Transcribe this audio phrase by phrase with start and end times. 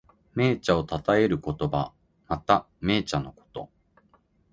[0.35, 1.93] 銘茶をたたえる言葉。
[2.27, 3.69] また、銘茶のこと。